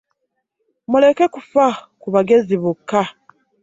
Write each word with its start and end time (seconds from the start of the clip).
Muleke 0.89 1.25
kufa 1.33 1.65
ku 2.01 2.07
bagezi 2.13 2.55
bokka. 2.63 3.01